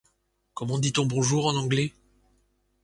[0.55, 1.93] Comment dit-on bonjour en anglais?